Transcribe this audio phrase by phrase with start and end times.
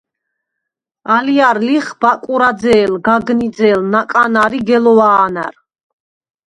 [1.15, 5.55] ალჲარ ლიხ: ბაკურაძე̄ლ, გაგნიძე̄ლ, ნაკანარ ი გელოვა̄ნარ.